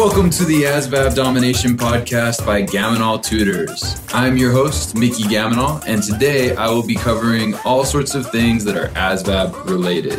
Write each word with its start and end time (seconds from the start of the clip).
Welcome 0.00 0.30
to 0.30 0.46
the 0.46 0.62
ASVAB 0.62 1.14
Domination 1.14 1.76
Podcast 1.76 2.46
by 2.46 2.62
Gamonal 2.62 3.22
Tutors. 3.22 4.00
I'm 4.14 4.38
your 4.38 4.50
host, 4.50 4.96
Mickey 4.96 5.24
Gamonal, 5.24 5.84
and 5.86 6.02
today 6.02 6.56
I 6.56 6.70
will 6.70 6.86
be 6.86 6.94
covering 6.94 7.54
all 7.66 7.84
sorts 7.84 8.14
of 8.14 8.30
things 8.30 8.64
that 8.64 8.78
are 8.78 8.88
ASVAB 8.94 9.68
related. 9.68 10.18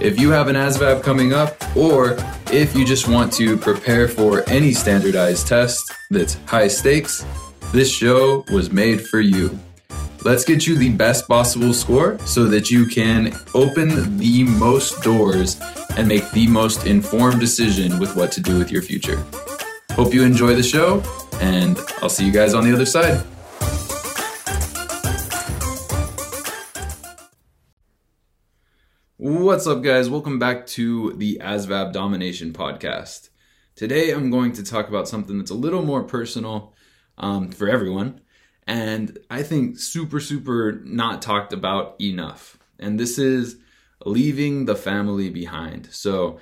If 0.00 0.18
you 0.18 0.30
have 0.30 0.48
an 0.48 0.56
ASVAB 0.56 1.04
coming 1.04 1.32
up, 1.32 1.54
or 1.76 2.16
if 2.50 2.74
you 2.74 2.84
just 2.84 3.06
want 3.06 3.32
to 3.34 3.56
prepare 3.56 4.08
for 4.08 4.42
any 4.48 4.72
standardized 4.72 5.46
test 5.46 5.92
that's 6.10 6.34
high 6.46 6.66
stakes, 6.66 7.24
this 7.70 7.94
show 7.94 8.44
was 8.52 8.72
made 8.72 9.06
for 9.06 9.20
you. 9.20 9.56
Let's 10.24 10.44
get 10.44 10.66
you 10.66 10.76
the 10.76 10.90
best 10.90 11.28
possible 11.28 11.72
score 11.74 12.18
so 12.26 12.46
that 12.46 12.72
you 12.72 12.86
can 12.86 13.36
open 13.54 14.18
the 14.18 14.42
most 14.42 15.00
doors 15.02 15.60
and 15.96 16.08
make 16.08 16.30
the 16.30 16.46
most 16.46 16.86
informed 16.86 17.40
decision 17.40 17.98
with 17.98 18.16
what 18.16 18.32
to 18.32 18.40
do 18.40 18.58
with 18.58 18.70
your 18.70 18.82
future. 18.82 19.24
Hope 19.92 20.14
you 20.14 20.22
enjoy 20.22 20.54
the 20.54 20.62
show, 20.62 21.02
and 21.40 21.78
I'll 22.00 22.08
see 22.08 22.26
you 22.26 22.32
guys 22.32 22.54
on 22.54 22.64
the 22.64 22.72
other 22.72 22.86
side. 22.86 23.24
What's 29.16 29.66
up, 29.66 29.82
guys? 29.82 30.08
Welcome 30.08 30.38
back 30.38 30.66
to 30.68 31.12
the 31.12 31.38
ASVAB 31.42 31.92
Domination 31.92 32.52
Podcast. 32.52 33.28
Today, 33.76 34.10
I'm 34.10 34.30
going 34.30 34.52
to 34.52 34.62
talk 34.62 34.88
about 34.88 35.08
something 35.08 35.38
that's 35.38 35.50
a 35.50 35.54
little 35.54 35.82
more 35.82 36.02
personal 36.02 36.74
um, 37.18 37.50
for 37.50 37.68
everyone 37.68 38.20
and 38.66 39.18
I 39.30 39.42
think 39.42 39.78
super, 39.78 40.20
super 40.20 40.80
not 40.84 41.22
talked 41.22 41.52
about 41.52 41.96
enough. 42.00 42.58
And 42.78 42.98
this 42.98 43.18
is 43.18 43.56
leaving 44.04 44.64
the 44.64 44.76
family 44.76 45.30
behind. 45.30 45.88
So, 45.92 46.38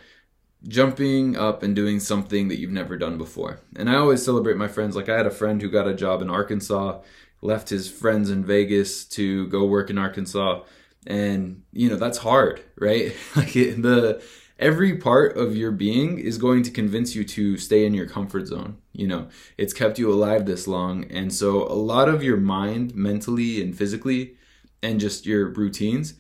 jumping 0.68 1.36
up 1.36 1.62
and 1.62 1.74
doing 1.74 1.98
something 2.00 2.48
that 2.48 2.58
you've 2.58 2.70
never 2.70 2.98
done 2.98 3.16
before. 3.16 3.60
And 3.76 3.88
I 3.88 3.94
always 3.94 4.22
celebrate 4.22 4.56
my 4.56 4.68
friends. 4.68 4.94
Like, 4.94 5.08
I 5.08 5.16
had 5.16 5.26
a 5.26 5.30
friend 5.30 5.60
who 5.60 5.70
got 5.70 5.88
a 5.88 5.94
job 5.94 6.20
in 6.20 6.28
Arkansas, 6.28 7.00
left 7.40 7.70
his 7.70 7.90
friends 7.90 8.28
in 8.30 8.44
Vegas 8.44 9.04
to 9.06 9.46
go 9.48 9.64
work 9.64 9.88
in 9.88 9.98
Arkansas. 9.98 10.62
And, 11.06 11.62
you 11.72 11.88
know, 11.88 11.96
that's 11.96 12.18
hard, 12.18 12.62
right? 12.76 13.14
like, 13.36 13.56
it, 13.56 13.80
the 13.82 14.22
every 14.60 14.96
part 14.98 15.36
of 15.36 15.56
your 15.56 15.72
being 15.72 16.18
is 16.18 16.36
going 16.36 16.62
to 16.62 16.70
convince 16.70 17.14
you 17.14 17.24
to 17.24 17.56
stay 17.56 17.86
in 17.86 17.94
your 17.94 18.06
comfort 18.06 18.46
zone. 18.46 18.76
You 18.92 19.08
know, 19.08 19.28
it's 19.56 19.72
kept 19.72 19.98
you 19.98 20.12
alive 20.12 20.44
this 20.44 20.68
long. 20.68 21.04
And 21.10 21.32
so 21.32 21.62
a 21.64 21.74
lot 21.74 22.08
of 22.08 22.22
your 22.22 22.36
mind, 22.36 22.94
mentally 22.94 23.62
and 23.62 23.76
physically, 23.76 24.36
and 24.82 25.00
just 25.00 25.26
your 25.26 25.48
routines, 25.48 26.14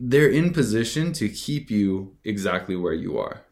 they're 0.00 0.28
in 0.28 0.52
position 0.52 1.12
to 1.14 1.28
keep 1.28 1.70
you 1.70 2.16
exactly 2.24 2.76
where 2.76 2.94
you 2.94 3.18
are. 3.18 3.42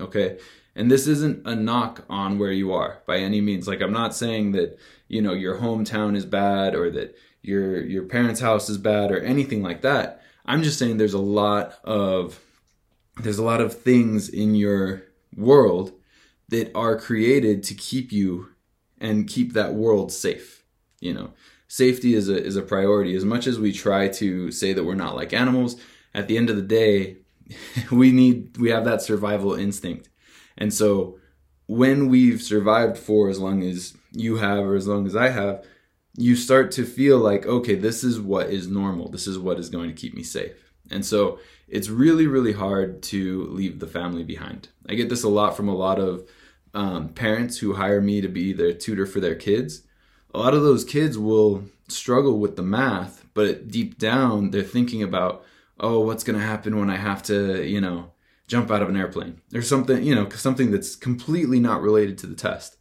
Okay. 0.00 0.38
And 0.74 0.90
this 0.90 1.06
isn't 1.06 1.46
a 1.46 1.56
knock 1.56 2.04
on 2.08 2.38
where 2.38 2.52
you 2.52 2.72
are 2.72 3.02
by 3.06 3.18
any 3.18 3.40
means. 3.40 3.66
Like 3.66 3.80
I'm 3.80 3.92
not 3.92 4.14
saying 4.14 4.52
that, 4.52 4.78
you 5.08 5.20
know, 5.20 5.32
your 5.32 5.56
hometown 5.56 6.16
is 6.16 6.24
bad 6.24 6.74
or 6.74 6.90
that 6.92 7.16
your 7.42 7.84
your 7.84 8.04
parents' 8.04 8.40
house 8.40 8.68
is 8.68 8.78
bad 8.78 9.10
or 9.10 9.20
anything 9.20 9.62
like 9.62 9.82
that. 9.82 10.22
I'm 10.44 10.62
just 10.62 10.78
saying 10.78 10.96
there's 10.96 11.14
a 11.14 11.18
lot 11.18 11.78
of 11.84 12.40
there's 13.20 13.38
a 13.38 13.44
lot 13.44 13.60
of 13.60 13.80
things 13.80 14.28
in 14.28 14.54
your 14.54 15.02
world 15.36 15.92
that 16.48 16.74
are 16.74 16.98
created 16.98 17.62
to 17.64 17.74
keep 17.74 18.12
you 18.12 18.50
and 19.00 19.28
keep 19.28 19.52
that 19.52 19.74
world 19.74 20.12
safe 20.12 20.58
you 21.00 21.12
know 21.12 21.32
safety 21.68 22.14
is 22.14 22.28
a 22.28 22.42
is 22.42 22.56
a 22.56 22.62
priority 22.62 23.14
as 23.14 23.24
much 23.24 23.46
as 23.46 23.58
we 23.58 23.72
try 23.72 24.08
to 24.08 24.50
say 24.50 24.72
that 24.72 24.84
we're 24.84 24.94
not 24.94 25.16
like 25.16 25.32
animals 25.32 25.80
at 26.14 26.26
the 26.26 26.36
end 26.36 26.50
of 26.50 26.56
the 26.56 26.62
day 26.62 27.16
we 27.90 28.10
need 28.10 28.56
we 28.58 28.70
have 28.70 28.84
that 28.84 29.02
survival 29.02 29.54
instinct 29.54 30.08
and 30.56 30.72
so 30.72 31.18
when 31.66 32.08
we've 32.08 32.42
survived 32.42 32.96
for 32.96 33.28
as 33.28 33.38
long 33.38 33.62
as 33.62 33.94
you 34.12 34.36
have 34.36 34.64
or 34.64 34.74
as 34.74 34.88
long 34.88 35.06
as 35.06 35.14
I 35.14 35.28
have 35.28 35.64
you 36.16 36.34
start 36.34 36.72
to 36.72 36.84
feel 36.84 37.18
like 37.18 37.46
okay 37.46 37.74
this 37.74 38.02
is 38.02 38.18
what 38.18 38.50
is 38.50 38.66
normal 38.66 39.08
this 39.10 39.26
is 39.26 39.38
what 39.38 39.58
is 39.58 39.68
going 39.68 39.88
to 39.88 40.00
keep 40.00 40.14
me 40.14 40.22
safe 40.22 40.68
and 40.90 41.04
so 41.04 41.38
it's 41.68 41.88
really, 41.88 42.26
really 42.26 42.52
hard 42.52 43.02
to 43.04 43.44
leave 43.50 43.78
the 43.78 43.86
family 43.86 44.24
behind. 44.24 44.68
I 44.88 44.94
get 44.94 45.08
this 45.08 45.22
a 45.22 45.28
lot 45.28 45.56
from 45.56 45.68
a 45.68 45.76
lot 45.76 45.98
of 45.98 46.28
um, 46.74 47.10
parents 47.10 47.58
who 47.58 47.74
hire 47.74 48.00
me 48.00 48.20
to 48.20 48.28
be 48.28 48.52
their 48.52 48.72
tutor 48.72 49.06
for 49.06 49.20
their 49.20 49.34
kids. 49.34 49.82
A 50.34 50.38
lot 50.38 50.54
of 50.54 50.62
those 50.62 50.84
kids 50.84 51.16
will 51.18 51.64
struggle 51.88 52.38
with 52.38 52.56
the 52.56 52.62
math, 52.62 53.24
but 53.34 53.68
deep 53.68 53.98
down, 53.98 54.50
they're 54.50 54.62
thinking 54.62 55.02
about, 55.02 55.44
oh, 55.80 56.00
what's 56.00 56.24
going 56.24 56.38
to 56.38 56.44
happen 56.44 56.78
when 56.78 56.90
I 56.90 56.96
have 56.96 57.22
to, 57.24 57.66
you 57.66 57.80
know, 57.80 58.12
jump 58.46 58.70
out 58.70 58.82
of 58.82 58.88
an 58.88 58.96
airplane 58.96 59.40
or 59.54 59.62
something, 59.62 60.02
you 60.02 60.14
know, 60.14 60.28
something 60.30 60.70
that's 60.70 60.96
completely 60.96 61.60
not 61.60 61.82
related 61.82 62.18
to 62.18 62.26
the 62.26 62.34
test. 62.34 62.76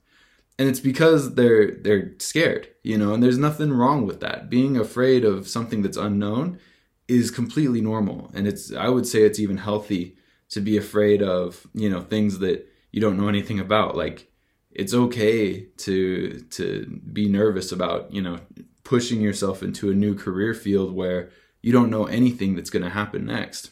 And 0.59 0.67
it's 0.67 0.79
because 0.79 1.35
they're 1.35 1.71
they're 1.71 2.13
scared, 2.17 2.69
you 2.83 2.97
know, 2.97 3.13
and 3.13 3.21
there's 3.21 3.37
nothing 3.37 3.71
wrong 3.71 4.07
with 4.07 4.21
that. 4.21 4.49
Being 4.49 4.75
afraid 4.75 5.23
of 5.23 5.47
something 5.47 5.83
that's 5.83 5.97
unknown 5.97 6.59
is 7.07 7.31
completely 7.31 7.81
normal 7.81 8.29
and 8.33 8.47
it's 8.47 8.73
i 8.73 8.89
would 8.89 9.07
say 9.07 9.21
it's 9.23 9.39
even 9.39 9.57
healthy 9.57 10.15
to 10.49 10.59
be 10.59 10.77
afraid 10.77 11.21
of 11.21 11.65
you 11.73 11.89
know 11.89 12.01
things 12.01 12.39
that 12.39 12.67
you 12.91 12.99
don't 12.99 13.17
know 13.17 13.29
anything 13.29 13.59
about 13.59 13.95
like 13.95 14.29
it's 14.77 14.93
okay 14.93 15.65
to 15.77 16.39
to 16.51 17.01
be 17.11 17.27
nervous 17.27 17.71
about 17.71 18.13
you 18.13 18.21
know 18.21 18.39
pushing 18.83 19.19
yourself 19.19 19.61
into 19.61 19.89
a 19.89 19.95
new 19.95 20.15
career 20.15 20.53
field 20.53 20.93
where 20.93 21.29
you 21.61 21.73
don't 21.73 21.89
know 21.89 22.05
anything 22.05 22.55
that's 22.55 22.69
going 22.69 22.83
to 22.83 22.89
happen 22.89 23.25
next. 23.25 23.71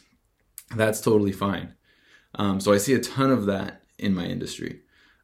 That's 0.74 1.00
totally 1.00 1.32
fine. 1.32 1.74
Um, 2.34 2.60
so 2.60 2.74
i 2.74 2.76
see 2.76 2.92
a 2.92 2.98
ton 2.98 3.30
of 3.30 3.46
that 3.46 3.82
in 3.98 4.14
my 4.14 4.26
industry. 4.26 4.80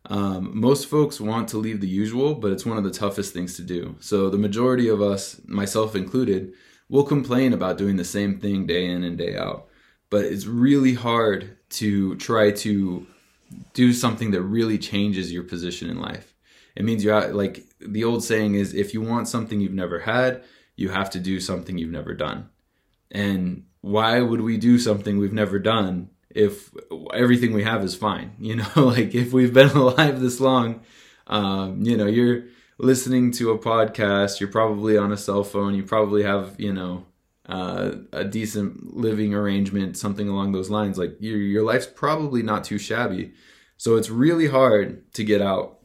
Um, 0.06 0.59
most 0.59 0.87
folks 0.87 1.21
want 1.21 1.48
to 1.48 1.59
leave 1.59 1.81
the 1.81 1.88
usual 1.88 2.34
but 2.34 2.53
it's 2.53 2.65
one 2.65 2.78
of 2.78 2.84
the 2.84 2.91
toughest 2.91 3.34
things 3.34 3.56
to 3.56 3.62
do. 3.62 3.97
So 4.00 4.31
the 4.31 4.38
majority 4.38 4.88
of 4.88 5.03
us 5.03 5.41
myself 5.47 5.94
included 5.94 6.53
we'll 6.88 7.04
complain 7.04 7.53
about 7.53 7.78
doing 7.78 7.97
the 7.97 8.04
same 8.04 8.38
thing 8.38 8.66
day 8.66 8.87
in 8.87 9.03
and 9.03 9.19
day 9.19 9.37
out. 9.37 9.69
But 10.10 10.26
it's 10.26 10.47
really 10.47 10.94
hard 10.94 11.56
to 11.71 12.16
try 12.16 12.53
to 12.53 13.06
do 13.75 13.93
something 13.93 14.31
that 14.33 14.43
really 14.43 14.79
changes 14.79 15.33
your 15.33 15.45
position 15.45 15.91
in 15.91 16.01
life. 16.01 16.35
It 16.77 16.85
means 16.85 17.05
you 17.05 17.11
have, 17.11 17.35
like 17.35 17.65
the 17.81 18.05
old 18.05 18.25
saying 18.25 18.55
is 18.55 18.75
if 18.75 18.95
you 18.95 19.01
want 19.01 19.29
something 19.29 19.61
you've 19.61 19.73
never 19.73 20.01
had, 20.01 20.43
you 20.77 20.89
have 20.89 21.11
to 21.11 21.21
do 21.21 21.41
something 21.41 21.79
you've 21.79 21.91
never 21.91 22.15
done. 22.15 22.49
And 23.11 23.67
why 23.83 24.21
would 24.21 24.41
we 24.41 24.57
do 24.57 24.79
something 24.79 25.19
we've 25.19 25.33
never 25.33 25.59
done 25.59 26.11
if 26.31 26.71
everything 27.13 27.53
we 27.53 27.65
have 27.65 27.85
is 27.85 27.95
fine? 27.95 28.33
You 28.39 28.57
know, 28.57 28.71
like 28.77 29.15
if 29.15 29.33
we've 29.33 29.53
been 29.53 29.71
alive 29.77 30.21
this 30.21 30.41
long, 30.41 30.81
um, 31.27 31.83
you 31.83 31.97
know, 31.97 32.07
you're 32.07 32.45
listening 32.79 33.31
to 33.33 33.51
a 33.51 33.59
podcast, 33.59 34.41
you're 34.41 34.51
probably 34.51 34.97
on 34.97 35.13
a 35.13 35.17
cell 35.17 35.45
phone, 35.45 35.75
you 35.75 35.83
probably 35.83 36.23
have, 36.23 36.59
you 36.59 36.73
know, 36.73 37.07
uh, 37.47 37.92
a 38.12 38.25
decent 38.25 38.97
living 38.97 39.34
arrangement, 39.34 39.97
something 39.97 40.28
along 40.28 40.53
those 40.53 40.70
lines. 40.70 40.98
Like 40.98 41.16
your 41.20 41.38
your 41.38 41.64
life's 41.64 41.86
probably 41.86 42.42
not 42.42 42.64
too 42.64 42.78
shabby. 42.78 43.32
So 43.76 43.97
it's 43.97 44.10
really 44.10 44.47
hard 44.47 45.12
to 45.14 45.25
get 45.25 45.42
out 45.42 45.80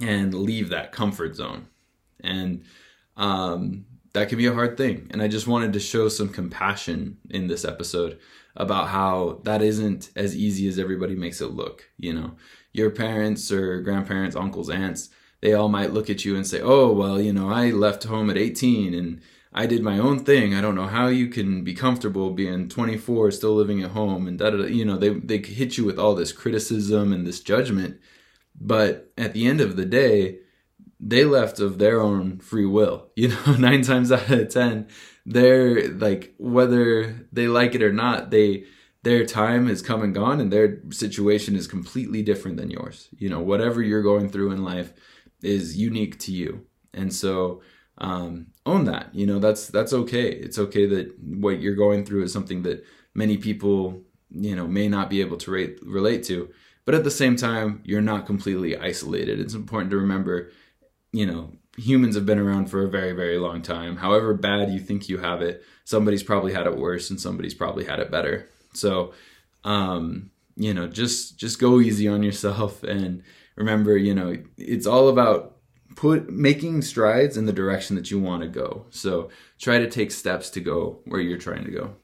and 0.00 0.32
leave 0.32 0.70
that 0.70 0.92
comfort 0.92 1.36
zone. 1.36 1.68
And 2.20 2.64
um, 3.16 3.84
that 4.14 4.28
can 4.30 4.38
be 4.38 4.46
a 4.46 4.54
hard 4.54 4.78
thing. 4.78 5.08
And 5.10 5.20
I 5.20 5.28
just 5.28 5.46
wanted 5.46 5.74
to 5.74 5.80
show 5.80 6.08
some 6.08 6.30
compassion 6.30 7.18
in 7.28 7.46
this 7.46 7.64
episode 7.64 8.18
about 8.56 8.88
how 8.88 9.40
that 9.44 9.60
isn't 9.60 10.10
as 10.16 10.34
easy 10.34 10.66
as 10.66 10.78
everybody 10.78 11.14
makes 11.14 11.42
it 11.42 11.48
look. 11.48 11.90
You 11.98 12.14
know, 12.14 12.36
your 12.72 12.90
parents 12.90 13.52
or 13.52 13.82
grandparents, 13.82 14.34
uncles, 14.34 14.70
aunts, 14.70 15.10
they 15.42 15.52
all 15.52 15.68
might 15.68 15.92
look 15.92 16.08
at 16.08 16.24
you 16.24 16.34
and 16.36 16.46
say, 16.46 16.60
"Oh, 16.62 16.90
well, 16.90 17.20
you 17.20 17.32
know, 17.32 17.50
I 17.50 17.70
left 17.70 18.04
home 18.04 18.30
at 18.30 18.38
18 18.38 18.94
and 18.94 19.20
I 19.56 19.64
did 19.66 19.82
my 19.82 19.98
own 19.98 20.18
thing. 20.22 20.54
I 20.54 20.60
don't 20.60 20.74
know 20.74 20.86
how 20.86 21.08
you 21.08 21.28
can 21.28 21.64
be 21.64 21.72
comfortable 21.72 22.30
being 22.30 22.68
24 22.68 23.30
still 23.30 23.54
living 23.54 23.82
at 23.82 23.92
home 23.92 24.28
and 24.28 24.38
da 24.38 24.50
da. 24.50 24.64
You 24.64 24.84
know, 24.84 24.98
they 24.98 25.10
they 25.10 25.38
hit 25.38 25.78
you 25.78 25.84
with 25.84 25.98
all 25.98 26.14
this 26.14 26.32
criticism 26.32 27.12
and 27.12 27.26
this 27.26 27.40
judgment, 27.40 27.98
but 28.60 29.10
at 29.16 29.32
the 29.32 29.46
end 29.46 29.62
of 29.62 29.76
the 29.76 29.86
day, 29.86 30.40
they 31.00 31.24
left 31.24 31.58
of 31.58 31.78
their 31.78 32.00
own 32.00 32.38
free 32.38 32.66
will. 32.66 33.08
You 33.16 33.28
know, 33.28 33.56
nine 33.58 33.82
times 33.82 34.12
out 34.12 34.30
of 34.30 34.50
ten, 34.50 34.88
they're 35.24 35.88
like 35.88 36.34
whether 36.38 37.26
they 37.32 37.48
like 37.48 37.74
it 37.74 37.82
or 37.82 37.92
not, 37.92 38.30
they 38.30 38.64
their 39.02 39.24
time 39.24 39.68
has 39.68 39.80
come 39.82 40.02
and 40.02 40.14
gone, 40.14 40.40
and 40.40 40.52
their 40.52 40.82
situation 40.90 41.56
is 41.56 41.66
completely 41.66 42.22
different 42.22 42.58
than 42.58 42.70
yours. 42.70 43.08
You 43.16 43.30
know, 43.30 43.40
whatever 43.40 43.80
you're 43.80 44.02
going 44.02 44.28
through 44.28 44.50
in 44.52 44.64
life 44.64 44.92
is 45.42 45.78
unique 45.78 46.18
to 46.20 46.32
you. 46.32 46.66
And 46.92 47.14
so 47.14 47.62
um, 47.98 48.48
own 48.64 48.84
that. 48.84 49.14
You 49.14 49.26
know, 49.26 49.38
that's 49.38 49.68
that's 49.68 49.92
okay. 49.92 50.28
It's 50.28 50.58
okay 50.58 50.86
that 50.86 51.18
what 51.18 51.60
you're 51.60 51.74
going 51.74 52.04
through 52.04 52.24
is 52.24 52.32
something 52.32 52.62
that 52.62 52.84
many 53.14 53.36
people, 53.36 54.02
you 54.30 54.54
know, 54.54 54.66
may 54.66 54.88
not 54.88 55.10
be 55.10 55.20
able 55.20 55.36
to 55.38 55.50
rate, 55.50 55.78
relate 55.82 56.24
to. 56.24 56.50
But 56.84 56.94
at 56.94 57.04
the 57.04 57.10
same 57.10 57.36
time, 57.36 57.80
you're 57.84 58.00
not 58.00 58.26
completely 58.26 58.76
isolated. 58.76 59.40
It's 59.40 59.54
important 59.54 59.90
to 59.90 59.96
remember, 59.96 60.50
you 61.12 61.26
know, 61.26 61.52
humans 61.76 62.14
have 62.14 62.26
been 62.26 62.38
around 62.38 62.70
for 62.70 62.84
a 62.84 62.88
very, 62.88 63.12
very 63.12 63.38
long 63.38 63.60
time. 63.60 63.96
However 63.96 64.34
bad 64.34 64.70
you 64.70 64.78
think 64.78 65.08
you 65.08 65.18
have 65.18 65.42
it, 65.42 65.64
somebody's 65.84 66.22
probably 66.22 66.52
had 66.52 66.66
it 66.66 66.76
worse 66.76 67.10
and 67.10 67.20
somebody's 67.20 67.54
probably 67.54 67.84
had 67.84 67.98
it 67.98 68.10
better. 68.10 68.48
So, 68.72 69.14
um, 69.64 70.30
you 70.54 70.72
know, 70.72 70.86
just 70.86 71.38
just 71.38 71.58
go 71.58 71.80
easy 71.80 72.08
on 72.08 72.22
yourself 72.22 72.82
and 72.84 73.22
remember, 73.56 73.96
you 73.96 74.14
know, 74.14 74.36
it's 74.56 74.86
all 74.86 75.08
about 75.08 75.55
put 75.96 76.30
making 76.30 76.82
strides 76.82 77.36
in 77.36 77.46
the 77.46 77.52
direction 77.52 77.96
that 77.96 78.10
you 78.10 78.20
want 78.20 78.42
to 78.42 78.48
go. 78.48 78.86
So 78.90 79.30
try 79.58 79.78
to 79.78 79.90
take 79.90 80.12
steps 80.12 80.50
to 80.50 80.60
go 80.60 81.00
where 81.06 81.20
you're 81.20 81.38
trying 81.38 81.64
to 81.64 81.70
go. 81.70 81.94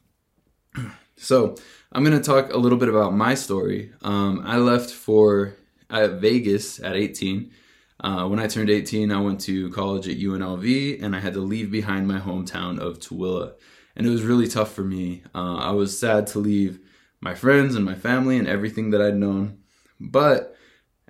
So 1.14 1.54
I'm 1.92 2.02
going 2.02 2.18
to 2.18 2.24
talk 2.24 2.52
a 2.52 2.56
little 2.56 2.78
bit 2.78 2.88
about 2.88 3.14
my 3.14 3.34
story. 3.34 3.92
Um, 4.00 4.42
I 4.44 4.56
left 4.56 4.90
for 4.90 5.54
uh, 5.88 6.08
Vegas 6.08 6.80
at 6.80 6.96
18. 6.96 7.52
Uh, 8.00 8.26
when 8.26 8.40
I 8.40 8.48
turned 8.48 8.70
18, 8.70 9.12
I 9.12 9.20
went 9.20 9.40
to 9.42 9.70
college 9.70 10.08
at 10.08 10.16
UNLV 10.16 11.00
and 11.00 11.14
I 11.14 11.20
had 11.20 11.34
to 11.34 11.40
leave 11.40 11.70
behind 11.70 12.08
my 12.08 12.18
hometown 12.18 12.80
of 12.80 12.98
Tooele. 12.98 13.52
And 13.94 14.04
it 14.04 14.10
was 14.10 14.24
really 14.24 14.48
tough 14.48 14.72
for 14.72 14.82
me. 14.82 15.22
Uh, 15.32 15.58
I 15.58 15.70
was 15.70 15.96
sad 15.96 16.26
to 16.28 16.40
leave 16.40 16.80
my 17.20 17.34
friends 17.34 17.76
and 17.76 17.84
my 17.84 17.94
family 17.94 18.36
and 18.36 18.48
everything 18.48 18.90
that 18.90 19.02
I'd 19.02 19.14
known. 19.14 19.58
But 20.00 20.56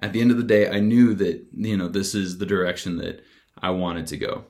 at 0.03 0.13
the 0.13 0.21
end 0.21 0.33
of 0.33 0.37
the 0.37 0.43
day, 0.43 0.69
I 0.69 0.81
knew 0.81 1.15
that, 1.15 1.47
you 1.55 1.77
know, 1.77 1.89
this 1.89 2.15
is 2.15 2.39
the 2.39 2.47
direction 2.47 2.97
that 2.99 3.25
I 3.57 3.71
wanted 3.71 4.09
to 4.09 4.17
go. 4.17 4.45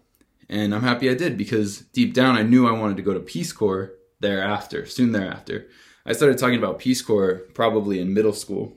And 0.49 0.75
I'm 0.75 0.82
happy 0.82 1.10
I 1.10 1.14
did 1.14 1.37
because 1.37 1.81
deep 1.93 2.14
down 2.14 2.37
I 2.37 2.43
knew 2.43 2.66
I 2.66 2.72
wanted 2.78 2.96
to 2.96 3.02
go 3.02 3.14
to 3.14 3.20
Peace 3.20 3.52
Corps 3.52 3.93
thereafter, 4.20 4.87
soon 4.87 5.12
thereafter. 5.12 5.69
I 6.06 6.14
started 6.14 6.38
talking 6.38 6.58
about 6.58 6.78
Peace 6.78 7.02
Corps 7.02 7.43
probably 7.54 8.00
in 8.00 8.14
middle 8.14 8.32
school. 8.32 8.76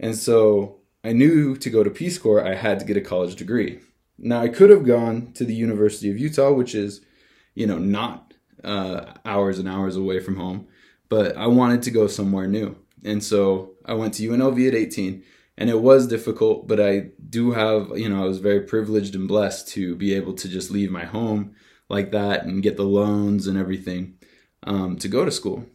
And 0.00 0.16
so 0.16 0.80
I 1.04 1.12
knew 1.12 1.56
to 1.56 1.70
go 1.70 1.84
to 1.84 1.90
Peace 1.90 2.18
Corps, 2.18 2.44
I 2.44 2.54
had 2.54 2.80
to 2.80 2.84
get 2.84 2.96
a 2.96 3.00
college 3.00 3.36
degree. 3.36 3.80
Now, 4.18 4.40
I 4.40 4.48
could 4.48 4.70
have 4.70 4.86
gone 4.86 5.32
to 5.34 5.44
the 5.44 5.54
University 5.54 6.10
of 6.10 6.18
Utah, 6.18 6.52
which 6.52 6.74
is, 6.74 7.00
you 7.54 7.66
know, 7.66 7.78
not 7.78 8.34
uh, 8.62 9.12
hours 9.24 9.58
and 9.58 9.68
hours 9.68 9.96
away 9.96 10.20
from 10.20 10.36
home, 10.36 10.66
but 11.08 11.36
I 11.36 11.46
wanted 11.46 11.82
to 11.82 11.90
go 11.90 12.06
somewhere 12.06 12.46
new. 12.46 12.76
And 13.04 13.22
so 13.22 13.72
I 13.84 13.94
went 13.94 14.14
to 14.14 14.28
UNLV 14.28 14.68
at 14.68 14.74
18, 14.74 15.22
and 15.56 15.70
it 15.70 15.80
was 15.80 16.06
difficult, 16.06 16.66
but 16.66 16.80
I 16.80 17.10
do 17.28 17.52
have, 17.52 17.96
you 17.96 18.08
know, 18.08 18.22
I 18.24 18.26
was 18.26 18.38
very 18.38 18.60
privileged 18.60 19.14
and 19.14 19.28
blessed 19.28 19.68
to 19.68 19.94
be 19.94 20.14
able 20.14 20.34
to 20.34 20.48
just 20.48 20.70
leave 20.70 20.90
my 20.90 21.04
home 21.04 21.54
like 21.88 22.10
that 22.10 22.44
and 22.44 22.62
get 22.62 22.76
the 22.76 22.84
loans 22.84 23.46
and 23.46 23.56
everything 23.56 24.18
um, 24.64 24.96
to 24.98 25.08
go 25.08 25.24
to 25.24 25.30
school. 25.30 25.66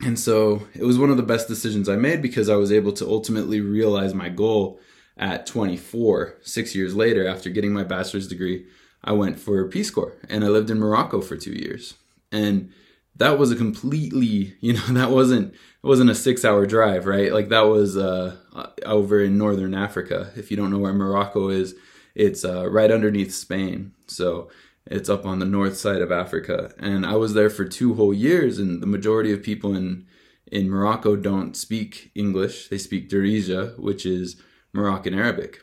And 0.00 0.18
so 0.18 0.62
it 0.74 0.84
was 0.84 0.98
one 0.98 1.10
of 1.10 1.16
the 1.16 1.24
best 1.24 1.48
decisions 1.48 1.88
I 1.88 1.96
made 1.96 2.22
because 2.22 2.48
I 2.48 2.54
was 2.54 2.70
able 2.70 2.92
to 2.92 3.08
ultimately 3.08 3.60
realize 3.60 4.14
my 4.14 4.28
goal 4.28 4.78
at 5.16 5.46
24, 5.46 6.38
six 6.42 6.76
years 6.76 6.94
later, 6.94 7.26
after 7.26 7.50
getting 7.50 7.72
my 7.72 7.82
bachelor's 7.82 8.28
degree. 8.28 8.66
I 9.02 9.12
went 9.12 9.40
for 9.40 9.66
Peace 9.68 9.90
Corps 9.90 10.16
and 10.28 10.44
I 10.44 10.48
lived 10.48 10.70
in 10.70 10.78
Morocco 10.78 11.20
for 11.20 11.36
two 11.36 11.52
years. 11.52 11.94
And 12.30 12.70
that 13.18 13.38
was 13.38 13.50
a 13.50 13.56
completely, 13.56 14.56
you 14.60 14.72
know, 14.72 14.80
that 14.90 15.10
wasn't 15.10 15.52
it 15.52 15.86
wasn't 15.86 16.10
a 16.10 16.14
six 16.14 16.44
hour 16.44 16.66
drive, 16.66 17.06
right? 17.06 17.32
Like 17.32 17.50
that 17.50 17.62
was 17.62 17.96
uh, 17.96 18.36
over 18.84 19.20
in 19.20 19.38
northern 19.38 19.74
Africa. 19.74 20.32
If 20.36 20.50
you 20.50 20.56
don't 20.56 20.70
know 20.70 20.78
where 20.78 20.92
Morocco 20.92 21.48
is, 21.48 21.74
it's 22.14 22.44
uh, 22.44 22.68
right 22.68 22.90
underneath 22.90 23.32
Spain. 23.32 23.92
So 24.06 24.50
it's 24.86 25.08
up 25.08 25.26
on 25.26 25.38
the 25.38 25.46
north 25.46 25.76
side 25.76 26.00
of 26.00 26.10
Africa, 26.10 26.72
and 26.78 27.04
I 27.04 27.16
was 27.16 27.34
there 27.34 27.50
for 27.50 27.64
two 27.64 27.94
whole 27.94 28.14
years. 28.14 28.58
And 28.58 28.82
the 28.82 28.86
majority 28.86 29.32
of 29.32 29.42
people 29.42 29.76
in 29.76 30.06
in 30.50 30.70
Morocco 30.70 31.14
don't 31.16 31.56
speak 31.56 32.10
English; 32.14 32.68
they 32.68 32.78
speak 32.78 33.10
Darija, 33.10 33.78
which 33.78 34.06
is 34.06 34.40
Moroccan 34.72 35.14
Arabic. 35.14 35.60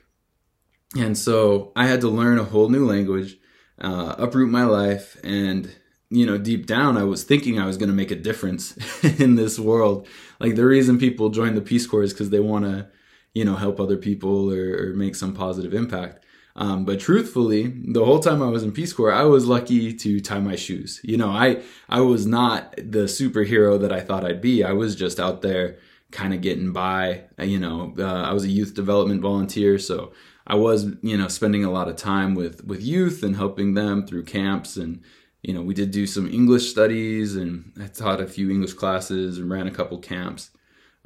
And 0.97 1.17
so 1.17 1.73
I 1.75 1.87
had 1.87 2.01
to 2.01 2.07
learn 2.07 2.37
a 2.37 2.43
whole 2.43 2.69
new 2.69 2.85
language, 2.85 3.37
uh, 3.79 4.15
uproot 4.17 4.49
my 4.49 4.63
life, 4.63 5.17
and 5.23 5.75
you 6.09 6.25
know, 6.25 6.37
deep 6.37 6.65
down, 6.65 6.97
I 6.97 7.03
was 7.03 7.23
thinking 7.23 7.59
I 7.59 7.65
was 7.65 7.77
going 7.77 7.89
to 7.89 7.95
make 7.95 8.11
a 8.11 8.15
difference 8.15 8.77
in 9.19 9.35
this 9.35 9.59
world. 9.59 10.07
Like 10.39 10.55
the 10.55 10.65
reason 10.65 10.99
people 10.99 11.29
join 11.29 11.55
the 11.55 11.61
Peace 11.61 11.87
Corps 11.87 12.03
is 12.03 12.13
because 12.13 12.29
they 12.29 12.39
want 12.39 12.65
to, 12.65 12.87
you 13.33 13.43
know, 13.43 13.55
help 13.55 13.79
other 13.79 13.97
people 13.97 14.51
or, 14.51 14.89
or 14.89 14.93
make 14.93 15.15
some 15.15 15.33
positive 15.33 15.73
impact. 15.73 16.25
Um, 16.57 16.85
but 16.85 17.01
truthfully, 17.01 17.73
the 17.85 18.05
whole 18.05 18.19
time 18.19 18.41
I 18.41 18.47
was 18.47 18.63
in 18.63 18.71
Peace 18.71 18.93
Corps, 18.93 19.11
I 19.11 19.23
was 19.23 19.45
lucky 19.45 19.93
to 19.93 20.19
tie 20.21 20.39
my 20.39 20.55
shoes. 20.55 21.01
You 21.03 21.17
know, 21.17 21.29
I 21.29 21.61
I 21.89 21.99
was 21.99 22.25
not 22.25 22.75
the 22.77 23.05
superhero 23.05 23.79
that 23.81 23.91
I 23.91 23.99
thought 23.99 24.23
I'd 24.23 24.41
be. 24.41 24.63
I 24.63 24.71
was 24.71 24.95
just 24.95 25.19
out 25.19 25.41
there 25.41 25.79
kind 26.11 26.33
of 26.33 26.39
getting 26.39 26.71
by. 26.71 27.23
You 27.37 27.59
know, 27.59 27.93
uh, 27.99 28.23
I 28.23 28.31
was 28.31 28.45
a 28.45 28.49
youth 28.49 28.73
development 28.73 29.21
volunteer, 29.21 29.77
so 29.77 30.13
I 30.47 30.55
was 30.55 30.85
you 31.01 31.17
know 31.17 31.27
spending 31.27 31.65
a 31.65 31.71
lot 31.71 31.89
of 31.89 31.97
time 31.97 32.35
with 32.35 32.63
with 32.63 32.81
youth 32.81 33.21
and 33.21 33.35
helping 33.35 33.73
them 33.73 34.07
through 34.07 34.23
camps 34.23 34.77
and 34.77 35.01
you 35.45 35.53
know 35.53 35.61
we 35.61 35.75
did 35.75 35.91
do 35.91 36.07
some 36.07 36.27
English 36.27 36.71
studies 36.71 37.35
and 37.35 37.71
I 37.79 37.85
taught 37.85 38.19
a 38.19 38.25
few 38.25 38.49
English 38.49 38.73
classes 38.73 39.37
and 39.37 39.49
ran 39.49 39.67
a 39.67 39.71
couple 39.71 39.99
camps. 39.99 40.49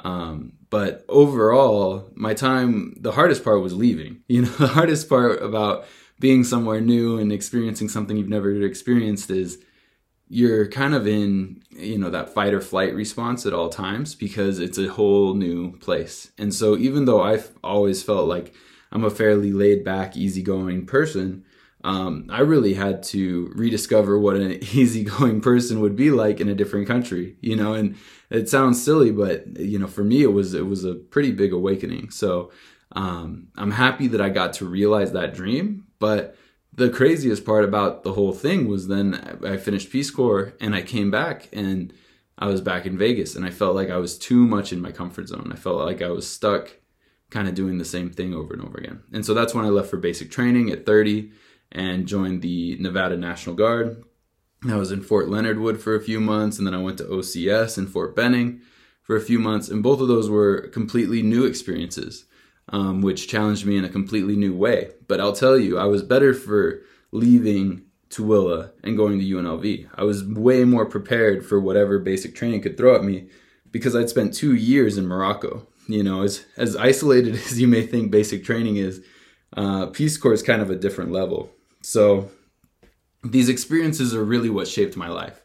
Um, 0.05 0.53
but 0.69 1.03
overall, 1.09 2.09
my 2.15 2.33
time, 2.33 2.95
the 3.01 3.11
hardest 3.11 3.43
part 3.43 3.61
was 3.61 3.73
leaving. 3.73 4.23
You 4.29 4.43
know, 4.43 4.49
the 4.51 4.67
hardest 4.67 5.09
part 5.09 5.43
about 5.43 5.85
being 6.21 6.45
somewhere 6.45 6.79
new 6.79 7.17
and 7.17 7.33
experiencing 7.33 7.89
something 7.89 8.15
you've 8.15 8.29
never 8.29 8.61
experienced 8.61 9.29
is 9.29 9.57
you're 10.29 10.67
kind 10.67 10.93
of 10.93 11.05
in, 11.05 11.61
you 11.71 11.97
know, 11.97 12.09
that 12.09 12.33
fight 12.33 12.53
or 12.53 12.61
flight 12.61 12.93
response 12.93 13.45
at 13.45 13.53
all 13.53 13.67
times 13.67 14.15
because 14.15 14.59
it's 14.59 14.77
a 14.77 14.87
whole 14.87 15.33
new 15.33 15.75
place. 15.79 16.31
And 16.37 16.53
so 16.53 16.77
even 16.77 17.03
though 17.03 17.21
I've 17.21 17.51
always 17.61 18.03
felt 18.03 18.29
like 18.29 18.53
I'm 18.91 19.03
a 19.03 19.09
fairly 19.09 19.51
laid 19.51 19.83
back, 19.83 20.15
easygoing 20.15 20.85
person, 20.85 21.43
um, 21.83 22.27
I 22.29 22.41
really 22.41 22.73
had 22.73 23.03
to 23.03 23.51
rediscover 23.55 24.19
what 24.19 24.35
an 24.35 24.51
easygoing 24.61 25.41
person 25.41 25.79
would 25.81 25.95
be 25.95 26.11
like 26.11 26.39
in 26.39 26.49
a 26.49 26.55
different 26.55 26.87
country, 26.87 27.37
you 27.41 27.55
know, 27.55 27.73
and 27.73 27.95
it 28.29 28.49
sounds 28.49 28.83
silly, 28.83 29.11
but 29.11 29.57
you 29.57 29.79
know, 29.79 29.87
for 29.87 30.03
me, 30.03 30.23
it 30.23 30.33
was, 30.33 30.53
it 30.53 30.65
was 30.65 30.83
a 30.83 30.95
pretty 30.95 31.31
big 31.31 31.53
awakening. 31.53 32.09
So, 32.09 32.51
um, 32.93 33.49
I'm 33.55 33.71
happy 33.71 34.07
that 34.07 34.21
I 34.21 34.29
got 34.29 34.53
to 34.53 34.65
realize 34.65 35.11
that 35.11 35.33
dream, 35.33 35.85
but 35.99 36.35
the 36.73 36.89
craziest 36.89 37.45
part 37.45 37.63
about 37.63 38.03
the 38.03 38.13
whole 38.13 38.33
thing 38.33 38.67
was 38.67 38.87
then 38.87 39.39
I 39.45 39.57
finished 39.57 39.91
Peace 39.91 40.09
Corps 40.11 40.53
and 40.59 40.73
I 40.73 40.81
came 40.81 41.11
back 41.11 41.49
and 41.51 41.93
I 42.37 42.47
was 42.47 42.61
back 42.61 42.85
in 42.85 42.97
Vegas 42.97 43.35
and 43.35 43.45
I 43.45 43.49
felt 43.49 43.75
like 43.75 43.89
I 43.89 43.97
was 43.97 44.17
too 44.17 44.45
much 44.45 44.71
in 44.71 44.81
my 44.81 44.91
comfort 44.91 45.27
zone. 45.27 45.51
I 45.53 45.57
felt 45.57 45.77
like 45.79 46.01
I 46.01 46.09
was 46.09 46.29
stuck 46.29 46.71
kind 47.29 47.47
of 47.47 47.53
doing 47.53 47.77
the 47.77 47.85
same 47.85 48.09
thing 48.09 48.33
over 48.33 48.53
and 48.53 48.63
over 48.63 48.77
again. 48.77 49.01
And 49.11 49.25
so 49.25 49.33
that's 49.33 49.53
when 49.53 49.65
I 49.65 49.69
left 49.69 49.89
for 49.89 49.97
basic 49.97 50.31
training 50.31 50.71
at 50.71 50.85
30 50.85 51.31
and 51.71 52.07
joined 52.07 52.41
the 52.41 52.77
Nevada 52.79 53.17
National 53.17 53.55
Guard. 53.55 54.03
I 54.67 54.75
was 54.75 54.91
in 54.91 55.01
Fort 55.01 55.29
Leonard 55.29 55.59
Wood 55.59 55.81
for 55.81 55.95
a 55.95 56.01
few 56.01 56.19
months, 56.19 56.57
and 56.57 56.67
then 56.67 56.73
I 56.73 56.81
went 56.81 56.97
to 56.97 57.05
OCS 57.05 57.77
in 57.77 57.87
Fort 57.87 58.15
Benning 58.15 58.61
for 59.01 59.15
a 59.15 59.21
few 59.21 59.39
months, 59.39 59.69
and 59.69 59.81
both 59.81 60.01
of 60.01 60.07
those 60.07 60.29
were 60.29 60.67
completely 60.67 61.21
new 61.21 61.45
experiences, 61.45 62.25
um, 62.69 63.01
which 63.01 63.27
challenged 63.27 63.65
me 63.65 63.77
in 63.77 63.85
a 63.85 63.89
completely 63.89 64.35
new 64.35 64.53
way. 64.53 64.91
But 65.07 65.21
I'll 65.21 65.33
tell 65.33 65.57
you, 65.57 65.77
I 65.77 65.85
was 65.85 66.03
better 66.03 66.33
for 66.33 66.81
leaving 67.11 67.83
Tooele 68.09 68.71
and 68.83 68.97
going 68.97 69.19
to 69.19 69.25
UNLV. 69.25 69.89
I 69.95 70.03
was 70.03 70.23
way 70.23 70.63
more 70.63 70.85
prepared 70.85 71.45
for 71.45 71.59
whatever 71.59 71.99
basic 71.99 72.35
training 72.35 72.61
could 72.61 72.77
throw 72.77 72.95
at 72.95 73.03
me 73.03 73.29
because 73.71 73.95
I'd 73.95 74.09
spent 74.09 74.33
two 74.33 74.55
years 74.55 74.97
in 74.97 75.07
Morocco. 75.07 75.67
You 75.87 76.03
know, 76.03 76.21
as 76.21 76.45
as 76.57 76.75
isolated 76.75 77.33
as 77.47 77.59
you 77.59 77.67
may 77.67 77.85
think 77.85 78.11
basic 78.11 78.43
training 78.43 78.77
is, 78.77 79.01
uh, 79.55 79.87
Peace 79.87 80.17
Corps 80.17 80.33
is 80.33 80.43
kind 80.43 80.61
of 80.61 80.69
a 80.69 80.75
different 80.75 81.11
level. 81.11 81.51
So 81.81 82.31
these 83.23 83.49
experiences 83.49 84.13
are 84.13 84.23
really 84.23 84.49
what 84.49 84.67
shaped 84.67 84.97
my 84.97 85.09
life. 85.09 85.41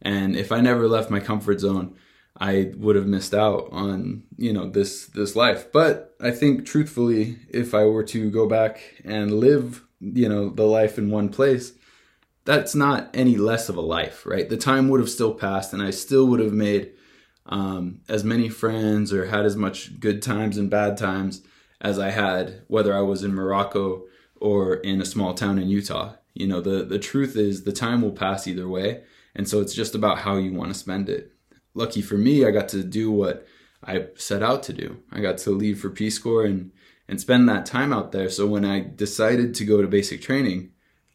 And 0.00 0.36
if 0.36 0.50
I 0.52 0.60
never 0.60 0.88
left 0.88 1.10
my 1.10 1.20
comfort 1.20 1.60
zone, 1.60 1.96
I 2.38 2.72
would 2.76 2.96
have 2.96 3.06
missed 3.06 3.34
out 3.34 3.68
on, 3.70 4.24
you 4.36 4.52
know, 4.52 4.68
this 4.68 5.06
this 5.06 5.36
life. 5.36 5.70
But 5.70 6.14
I 6.20 6.30
think 6.30 6.66
truthfully, 6.66 7.38
if 7.48 7.74
I 7.74 7.84
were 7.84 8.04
to 8.04 8.30
go 8.30 8.48
back 8.48 8.80
and 9.04 9.38
live, 9.38 9.84
you 10.00 10.28
know, 10.28 10.48
the 10.48 10.64
life 10.64 10.98
in 10.98 11.10
one 11.10 11.28
place, 11.28 11.72
that's 12.44 12.74
not 12.74 13.10
any 13.14 13.36
less 13.36 13.68
of 13.68 13.76
a 13.76 13.82
life, 13.82 14.26
right? 14.26 14.48
The 14.48 14.56
time 14.56 14.88
would 14.88 15.00
have 15.00 15.10
still 15.10 15.34
passed 15.34 15.72
and 15.72 15.82
I 15.82 15.90
still 15.90 16.26
would 16.26 16.40
have 16.40 16.52
made 16.52 16.92
um, 17.46 18.00
as 18.08 18.24
many 18.24 18.48
friends 18.48 19.12
or 19.12 19.26
had 19.26 19.44
as 19.44 19.56
much 19.56 20.00
good 20.00 20.22
times 20.22 20.56
and 20.56 20.70
bad 20.70 20.96
times 20.96 21.42
as 21.80 21.98
I 21.98 22.10
had, 22.10 22.62
whether 22.68 22.96
I 22.96 23.00
was 23.00 23.22
in 23.22 23.34
Morocco 23.34 24.04
or 24.42 24.74
in 24.74 25.00
a 25.00 25.06
small 25.06 25.34
town 25.34 25.56
in 25.56 25.68
Utah. 25.68 26.14
You 26.34 26.48
know, 26.48 26.60
the, 26.60 26.82
the 26.82 26.98
truth 26.98 27.36
is 27.36 27.62
the 27.62 27.72
time 27.72 28.02
will 28.02 28.10
pass 28.12 28.48
either 28.48 28.68
way. 28.68 29.04
And 29.36 29.48
so 29.48 29.60
it's 29.60 29.72
just 29.72 29.94
about 29.94 30.18
how 30.18 30.36
you 30.36 30.52
want 30.52 30.72
to 30.72 30.78
spend 30.78 31.08
it. 31.08 31.32
Lucky 31.74 32.02
for 32.02 32.16
me, 32.16 32.44
I 32.44 32.50
got 32.50 32.68
to 32.70 32.82
do 32.82 33.10
what 33.12 33.46
I 33.84 34.08
set 34.16 34.42
out 34.42 34.64
to 34.64 34.72
do. 34.72 34.98
I 35.12 35.20
got 35.20 35.38
to 35.38 35.50
leave 35.50 35.80
for 35.80 35.90
Peace 35.90 36.18
Corps 36.18 36.44
and, 36.44 36.72
and 37.06 37.20
spend 37.20 37.48
that 37.48 37.66
time 37.66 37.92
out 37.92 38.10
there. 38.10 38.28
So 38.28 38.46
when 38.46 38.64
I 38.64 38.80
decided 38.80 39.54
to 39.54 39.64
go 39.64 39.80
to 39.80 39.86
basic 39.86 40.20
training, 40.20 40.72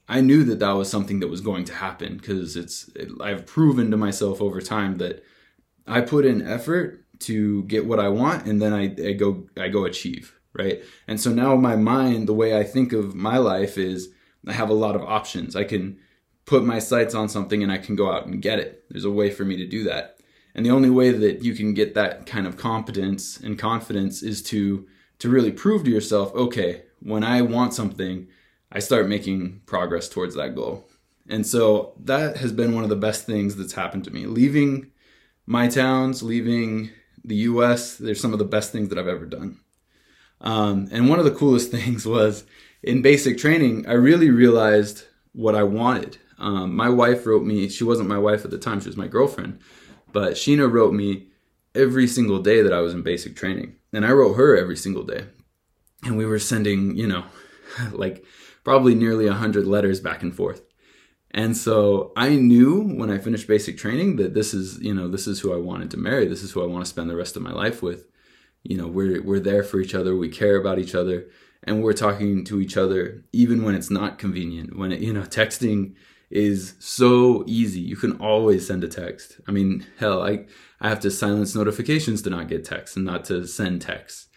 I 0.08 0.22
knew 0.22 0.46
that 0.46 0.60
that 0.60 0.72
was 0.72 0.90
something 0.90 1.20
that 1.20 1.28
was 1.28 1.42
going 1.42 1.66
to 1.66 1.74
happen 1.74 2.16
because 2.18 2.56
it's 2.56 2.88
it, 2.96 3.10
I've 3.20 3.46
proven 3.46 3.92
to 3.92 3.98
myself 3.98 4.42
over 4.42 4.62
time 4.62 5.00
that 5.00 5.22
I 5.86 6.00
put 6.00 6.26
in 6.26 6.42
effort 6.48 7.06
to 7.20 7.64
get 7.64 7.86
what 7.86 8.00
I 8.00 8.08
want 8.08 8.46
and 8.46 8.62
then 8.62 8.74
I, 8.74 8.84
I 9.10 9.14
go 9.14 9.48
I 9.58 9.68
go 9.68 9.84
achieve 9.84 10.37
right? 10.58 10.84
And 11.08 11.20
so 11.20 11.32
now 11.32 11.56
my 11.56 11.76
mind, 11.76 12.28
the 12.28 12.34
way 12.34 12.58
I 12.58 12.64
think 12.64 12.94
of 12.94 13.16
my 13.16 13.38
life 13.38 13.78
is 13.78 14.10
I 14.46 14.54
have 14.54 14.70
a 14.70 14.74
lot 14.74 14.96
of 14.96 15.04
options. 15.04 15.56
I 15.56 15.64
can 15.64 16.00
put 16.46 16.64
my 16.64 16.80
sights 16.80 17.14
on 17.14 17.30
something 17.30 17.62
and 17.62 17.72
I 17.72 17.78
can 17.78 17.96
go 17.96 18.12
out 18.12 18.26
and 18.26 18.42
get 18.42 18.60
it. 18.60 18.86
There's 18.90 19.06
a 19.06 19.12
way 19.12 19.30
for 19.30 19.46
me 19.46 19.58
to 19.58 19.68
do 19.68 19.84
that. 19.84 20.18
And 20.56 20.66
the 20.66 20.72
only 20.72 20.90
way 20.90 21.12
that 21.12 21.44
you 21.44 21.54
can 21.54 21.74
get 21.74 21.94
that 21.94 22.26
kind 22.26 22.48
of 22.48 22.58
competence 22.58 23.38
and 23.38 23.60
confidence 23.60 24.24
is 24.24 24.42
to 24.44 24.88
to 25.20 25.30
really 25.30 25.52
prove 25.52 25.84
to 25.84 25.92
yourself, 25.92 26.34
okay, 26.36 26.84
when 27.00 27.24
I 27.24 27.42
want 27.42 27.74
something, 27.74 28.28
I 28.72 28.80
start 28.80 29.08
making 29.08 29.62
progress 29.66 30.08
towards 30.10 30.36
that 30.36 30.56
goal. 30.56 30.88
And 31.28 31.46
so 31.46 31.94
that 32.04 32.38
has 32.38 32.52
been 32.52 32.74
one 32.74 32.84
of 32.84 32.90
the 32.90 32.96
best 32.96 33.26
things 33.26 33.56
that's 33.56 33.74
happened 33.74 34.04
to 34.06 34.12
me. 34.12 34.26
Leaving 34.26 34.92
my 35.46 35.68
towns, 35.68 36.24
leaving 36.24 36.92
the 37.24 37.36
US, 37.36 37.98
they're 37.98 38.16
some 38.16 38.34
of 38.34 38.40
the 38.40 38.46
best 38.46 38.72
things 38.72 38.90
that 38.90 38.98
I've 38.98 39.08
ever 39.08 39.26
done. 39.26 39.60
Um, 40.42 40.88
and 40.92 41.10
one 41.10 41.20
of 41.20 41.26
the 41.26 41.32
coolest 41.32 41.72
things 41.72 42.06
was 42.06 42.46
in 42.84 43.02
basic 43.02 43.38
training, 43.38 43.88
I 43.88 43.94
really 43.94 44.30
realized 44.30 45.04
what 45.34 45.56
I 45.56 45.64
wanted. 45.64 46.18
Um, 46.40 46.76
my 46.76 46.90
wife 46.90 47.26
wrote 47.26 47.44
me, 47.44 47.70
she 47.70 47.84
wasn't 47.84 48.10
my 48.10 48.20
wife 48.20 48.46
at 48.46 48.52
the 48.52 48.60
time, 48.60 48.80
she 48.80 48.90
was 48.90 48.98
my 48.98 49.08
girlfriend, 49.08 49.60
but 50.14 50.34
Sheena 50.34 50.72
wrote 50.72 50.94
me 50.94 51.28
every 51.74 52.08
single 52.08 52.40
day 52.40 52.62
that 52.62 52.74
I 52.74 52.80
was 52.80 52.94
in 52.94 53.02
basic 53.02 53.36
training. 53.36 53.76
And 53.94 54.06
I 54.06 54.12
wrote 54.12 54.36
her 54.36 54.58
every 54.58 54.76
single 54.76 55.04
day. 55.04 55.26
And 56.04 56.18
we 56.18 56.26
were 56.26 56.40
sending, 56.40 56.96
you 56.96 57.08
know, 57.08 57.24
like 57.92 58.24
probably 58.64 58.96
nearly 58.96 59.28
100 59.28 59.66
letters 59.66 60.00
back 60.00 60.22
and 60.22 60.36
forth. 60.36 60.62
And 61.32 61.56
so 61.56 62.14
I 62.16 62.36
knew 62.36 62.82
when 62.82 63.10
I 63.10 63.18
finished 63.18 63.48
basic 63.48 63.78
training 63.78 64.16
that 64.18 64.34
this 64.34 64.54
is, 64.54 64.80
you 64.80 64.94
know, 64.94 65.08
this 65.08 65.28
is 65.28 65.40
who 65.40 65.54
I 65.54 65.58
wanted 65.58 65.92
to 65.92 65.98
marry. 65.98 66.28
This 66.28 66.42
is 66.42 66.52
who 66.52 66.64
I 66.64 66.68
want 66.68 66.86
to 66.86 66.90
spend 66.90 67.10
the 67.10 67.16
rest 67.16 67.36
of 67.36 67.42
my 67.42 67.52
life 67.52 67.82
with. 67.84 68.06
You 68.64 68.78
know, 68.78 68.88
we're 68.88 69.22
we're 69.22 69.40
there 69.40 69.64
for 69.64 69.80
each 69.80 69.96
other. 69.96 70.16
We 70.16 70.30
care 70.30 70.58
about 70.58 70.80
each 70.80 70.96
other, 70.96 71.28
and 71.64 71.84
we're 71.84 71.94
talking 71.94 72.44
to 72.46 72.60
each 72.60 72.78
other 72.78 73.24
even 73.32 73.64
when 73.64 73.76
it's 73.76 73.90
not 73.90 74.20
convenient. 74.20 74.78
When 74.78 74.92
it, 74.92 75.00
you 75.00 75.14
know, 75.14 75.22
texting 75.22 75.96
is 76.30 76.76
so 76.80 77.44
easy. 77.48 77.80
You 77.80 77.96
can 77.96 78.14
always 78.18 78.68
send 78.68 78.84
a 78.84 78.88
text. 78.88 79.40
I 79.48 79.52
mean, 79.52 79.86
hell, 79.98 80.22
I 80.22 80.46
I 80.82 80.90
have 80.90 81.00
to 81.02 81.12
silence 81.12 81.56
notifications 81.56 82.22
to 82.24 82.30
not 82.30 82.50
get 82.50 82.66
texts 82.66 82.98
and 82.98 83.06
not 83.06 83.26
to 83.26 83.48
send 83.48 83.82
texts. 83.82 84.28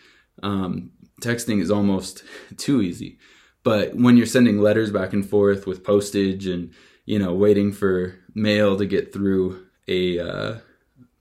Um, 0.42 0.92
texting 1.20 1.60
is 1.60 1.70
almost 1.70 2.22
too 2.56 2.80
easy. 2.82 3.18
But 3.62 3.94
when 3.94 4.16
you're 4.16 4.26
sending 4.26 4.60
letters 4.60 4.90
back 4.90 5.12
and 5.12 5.28
forth 5.28 5.66
with 5.66 5.84
postage 5.84 6.46
and 6.46 6.72
you 7.04 7.18
know 7.18 7.34
waiting 7.34 7.72
for 7.72 8.18
mail 8.34 8.76
to 8.76 8.86
get 8.86 9.12
through 9.12 9.66
a 9.88 10.18
uh, 10.18 10.58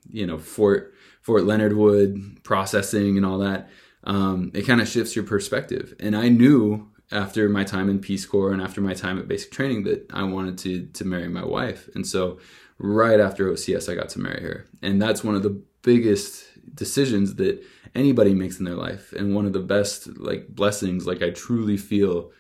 you 0.10 0.26
know 0.26 0.38
Fort 0.38 0.94
Fort 1.22 1.44
Leonard 1.44 1.76
Wood 1.76 2.40
processing 2.44 3.18
and 3.18 3.26
all 3.26 3.40
that, 3.40 3.70
um, 4.04 4.52
it 4.54 4.64
kind 4.64 4.82
of 4.82 4.88
shifts 4.88 5.16
your 5.16 5.26
perspective. 5.26 5.94
And 6.00 6.16
I 6.16 6.30
knew 6.30 6.90
after 7.12 7.50
my 7.50 7.64
time 7.64 7.90
in 7.90 8.00
Peace 8.00 8.26
Corps 8.26 8.52
and 8.52 8.62
after 8.62 8.82
my 8.82 8.94
time 8.94 9.18
at 9.20 9.28
basic 9.28 9.52
training 9.52 9.84
that 9.84 10.08
I 10.14 10.24
wanted 10.24 10.58
to 10.60 10.86
to 10.88 11.06
marry 11.06 11.28
my 11.28 11.46
wife. 11.46 11.90
And 11.96 12.06
so 12.06 12.40
right 12.78 13.20
after 13.20 13.52
OCS, 13.52 13.92
I 13.92 13.96
got 13.96 14.10
to 14.10 14.20
marry 14.20 14.42
her, 14.42 14.66
and 14.82 15.02
that's 15.02 15.24
one 15.24 15.36
of 15.36 15.44
the 15.44 15.62
biggest 15.82 16.46
decisions 16.76 17.36
that 17.36 17.64
anybody 17.96 18.34
makes 18.34 18.60
in 18.60 18.66
their 18.66 18.76
life 18.76 19.14
and 19.14 19.34
one 19.34 19.46
of 19.46 19.54
the 19.54 19.60
best 19.60 20.08
like 20.20 20.48
blessings 20.50 21.08
like 21.08 21.24
i 21.24 21.30
truly 21.30 21.78
feel 21.78 22.32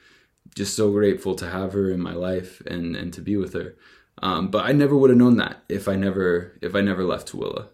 just 0.55 0.75
so 0.75 0.91
grateful 0.91 1.35
to 1.35 1.49
have 1.49 1.73
her 1.73 1.89
in 1.89 1.99
my 1.99 2.13
life 2.13 2.61
and 2.67 2.95
and 2.95 3.13
to 3.13 3.21
be 3.21 3.35
with 3.35 3.53
her 3.53 3.75
um, 4.19 4.49
but 4.49 4.65
i 4.65 4.71
never 4.71 4.95
would 4.95 5.09
have 5.09 5.19
known 5.19 5.37
that 5.37 5.63
if 5.69 5.87
i 5.87 5.95
never 5.95 6.57
if 6.61 6.75
i 6.75 6.81
never 6.81 7.03
left 7.03 7.31
tooele. 7.31 7.67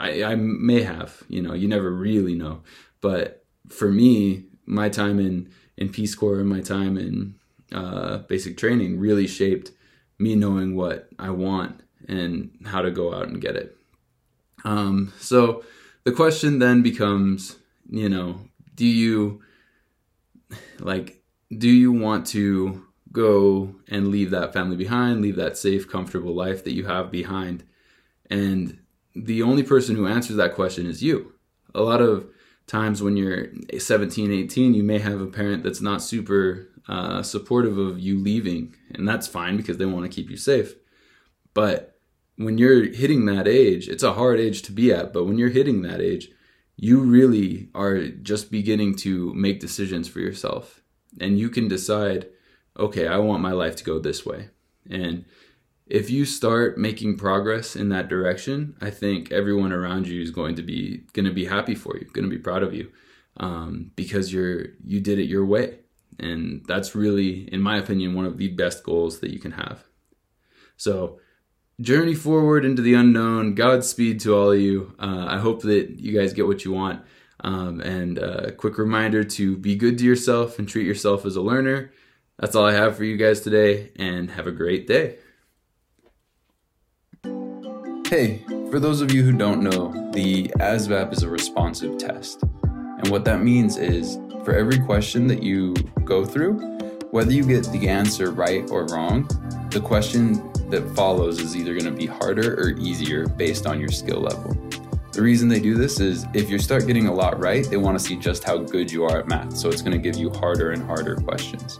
I 0.00 0.22
i 0.22 0.34
may 0.34 0.82
have 0.82 1.22
you 1.28 1.42
know 1.42 1.54
you 1.54 1.68
never 1.68 1.90
really 1.90 2.34
know. 2.34 2.62
But 3.00 3.44
for 3.68 3.90
me 3.90 4.44
my 4.66 4.88
time 4.88 5.18
in 5.18 5.50
in 5.76 5.90
peace 5.90 6.14
corps 6.14 6.40
and 6.40 6.48
my 6.48 6.60
time 6.60 6.96
in 6.98 7.34
uh, 7.72 8.18
basic 8.18 8.56
training 8.56 8.98
really 8.98 9.26
shaped 9.26 9.72
me 10.18 10.34
knowing 10.34 10.74
what 10.74 11.08
i 11.18 11.30
want 11.30 11.80
and 12.08 12.50
how 12.64 12.80
to 12.80 12.90
go 12.90 13.12
out 13.14 13.28
and 13.28 13.40
get 13.40 13.56
it. 13.56 13.76
Um, 14.64 15.12
so 15.18 15.64
the 16.04 16.12
question 16.12 16.58
then 16.58 16.82
becomes, 16.82 17.56
you 17.90 18.08
know, 18.08 18.40
do 18.74 18.86
you 18.86 19.42
like 20.78 21.22
do 21.56 21.68
you 21.68 21.92
want 21.92 22.26
to 22.28 22.87
go 23.18 23.74
and 23.88 24.08
leave 24.08 24.30
that 24.30 24.52
family 24.52 24.76
behind, 24.76 25.20
leave 25.20 25.36
that 25.36 25.58
safe, 25.58 25.88
comfortable 25.88 26.34
life 26.34 26.64
that 26.64 26.74
you 26.74 26.86
have 26.86 27.10
behind? 27.10 27.64
And 28.30 28.78
the 29.14 29.42
only 29.42 29.62
person 29.62 29.96
who 29.96 30.06
answers 30.06 30.36
that 30.36 30.54
question 30.54 30.86
is 30.86 31.02
you. 31.02 31.34
A 31.74 31.82
lot 31.82 32.00
of 32.00 32.26
times 32.66 33.02
when 33.02 33.16
you're 33.16 33.48
17, 33.76 34.30
18, 34.30 34.74
you 34.74 34.82
may 34.82 34.98
have 34.98 35.20
a 35.20 35.26
parent 35.26 35.64
that's 35.64 35.80
not 35.80 36.02
super 36.02 36.68
uh, 36.88 37.22
supportive 37.22 37.76
of 37.78 37.98
you 37.98 38.18
leaving, 38.18 38.74
and 38.94 39.06
that's 39.06 39.26
fine 39.26 39.56
because 39.56 39.76
they 39.76 39.86
want 39.86 40.10
to 40.10 40.14
keep 40.14 40.30
you 40.30 40.36
safe. 40.36 40.74
But 41.54 41.98
when 42.36 42.56
you're 42.56 42.84
hitting 42.92 43.26
that 43.26 43.48
age, 43.48 43.88
it's 43.88 44.02
a 44.02 44.14
hard 44.14 44.38
age 44.38 44.62
to 44.62 44.72
be 44.72 44.92
at, 44.92 45.12
but 45.12 45.24
when 45.24 45.38
you're 45.38 45.48
hitting 45.48 45.82
that 45.82 46.00
age, 46.00 46.30
you 46.76 47.00
really 47.00 47.68
are 47.74 48.06
just 48.06 48.50
beginning 48.50 48.94
to 48.94 49.34
make 49.34 49.58
decisions 49.58 50.06
for 50.06 50.20
yourself. 50.20 50.80
And 51.20 51.38
you 51.38 51.48
can 51.48 51.66
decide, 51.66 52.28
okay, 52.78 53.06
I 53.06 53.18
want 53.18 53.42
my 53.42 53.52
life 53.52 53.76
to 53.76 53.84
go 53.84 53.98
this 53.98 54.24
way. 54.24 54.50
And 54.88 55.24
if 55.86 56.10
you 56.10 56.24
start 56.24 56.78
making 56.78 57.16
progress 57.16 57.74
in 57.74 57.88
that 57.90 58.08
direction, 58.08 58.76
I 58.80 58.90
think 58.90 59.32
everyone 59.32 59.72
around 59.72 60.06
you 60.06 60.20
is 60.20 60.30
going 60.30 60.56
to 60.56 60.62
be 60.62 61.04
going 61.12 61.26
to 61.26 61.32
be 61.32 61.46
happy 61.46 61.74
for 61.74 61.96
you, 61.96 62.06
going 62.12 62.28
to 62.28 62.36
be 62.36 62.42
proud 62.42 62.62
of 62.62 62.74
you, 62.74 62.90
um, 63.38 63.90
because 63.96 64.32
you're 64.32 64.66
you 64.84 65.00
did 65.00 65.18
it 65.18 65.24
your 65.24 65.46
way, 65.46 65.78
and 66.18 66.64
that's 66.66 66.94
really, 66.94 67.52
in 67.52 67.62
my 67.62 67.78
opinion, 67.78 68.14
one 68.14 68.26
of 68.26 68.36
the 68.36 68.48
best 68.48 68.84
goals 68.84 69.20
that 69.20 69.32
you 69.32 69.38
can 69.38 69.52
have. 69.52 69.84
So 70.76 71.20
journey 71.80 72.14
forward 72.14 72.64
into 72.64 72.82
the 72.82 72.94
unknown. 72.94 73.54
Godspeed 73.54 74.20
to 74.20 74.34
all 74.34 74.52
of 74.52 74.60
you. 74.60 74.94
Uh, 74.98 75.26
I 75.28 75.38
hope 75.38 75.62
that 75.62 75.98
you 75.98 76.18
guys 76.18 76.32
get 76.32 76.46
what 76.46 76.64
you 76.64 76.72
want. 76.72 77.02
Um, 77.40 77.80
and 77.80 78.18
a 78.18 78.48
uh, 78.48 78.50
quick 78.50 78.78
reminder 78.78 79.22
to 79.22 79.56
be 79.56 79.76
good 79.76 79.96
to 79.98 80.04
yourself 80.04 80.58
and 80.58 80.68
treat 80.68 80.86
yourself 80.86 81.24
as 81.24 81.36
a 81.36 81.40
learner. 81.40 81.92
That's 82.38 82.54
all 82.54 82.66
I 82.66 82.72
have 82.72 82.96
for 82.96 83.02
you 83.02 83.16
guys 83.16 83.40
today, 83.40 83.90
and 83.96 84.30
have 84.30 84.46
a 84.46 84.52
great 84.52 84.86
day. 84.86 85.16
Hey, 88.06 88.44
for 88.70 88.78
those 88.78 89.00
of 89.00 89.12
you 89.12 89.24
who 89.24 89.32
don't 89.32 89.60
know, 89.60 89.90
the 90.12 90.44
ASVAB 90.60 91.12
is 91.12 91.24
a 91.24 91.28
responsive 91.28 91.98
test. 91.98 92.44
And 92.62 93.08
what 93.08 93.24
that 93.24 93.42
means 93.42 93.76
is 93.76 94.18
for 94.44 94.54
every 94.54 94.78
question 94.78 95.26
that 95.26 95.42
you 95.42 95.74
go 96.04 96.24
through, 96.24 96.58
whether 97.10 97.32
you 97.32 97.44
get 97.44 97.64
the 97.72 97.88
answer 97.88 98.30
right 98.30 98.70
or 98.70 98.86
wrong, 98.86 99.26
the 99.70 99.80
question 99.80 100.34
that 100.70 100.88
follows 100.94 101.40
is 101.40 101.56
either 101.56 101.72
going 101.72 101.92
to 101.92 101.98
be 101.98 102.06
harder 102.06 102.54
or 102.54 102.70
easier 102.78 103.26
based 103.26 103.66
on 103.66 103.80
your 103.80 103.90
skill 103.90 104.20
level. 104.20 104.54
The 105.12 105.22
reason 105.22 105.48
they 105.48 105.60
do 105.60 105.74
this 105.74 105.98
is 105.98 106.24
if 106.34 106.48
you 106.48 106.60
start 106.60 106.86
getting 106.86 107.08
a 107.08 107.12
lot 107.12 107.40
right, 107.40 107.68
they 107.68 107.78
want 107.78 107.98
to 107.98 108.04
see 108.04 108.14
just 108.14 108.44
how 108.44 108.58
good 108.58 108.92
you 108.92 109.04
are 109.04 109.18
at 109.18 109.26
math. 109.26 109.56
So 109.56 109.68
it's 109.68 109.82
going 109.82 109.92
to 109.92 109.98
give 109.98 110.16
you 110.16 110.30
harder 110.30 110.70
and 110.70 110.84
harder 110.86 111.16
questions. 111.16 111.78